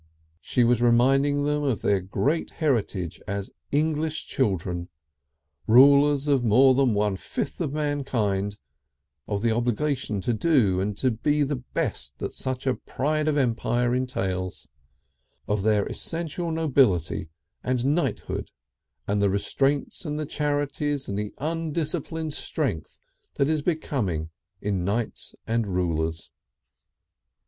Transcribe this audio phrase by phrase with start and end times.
[0.41, 4.89] She was reminding them of their great heritage as English children,
[5.67, 8.57] rulers of more than one fifth of mankind,
[9.27, 13.93] of the obligation to do and be the best that such a pride of empire
[13.93, 14.67] entails,
[15.47, 17.29] of their essential nobility
[17.63, 18.49] and knighthood
[19.07, 21.31] and the restraints and the charities and the
[21.73, 22.97] disciplined strength
[23.35, 24.31] that is becoming
[24.61, 26.31] in knights and rulers....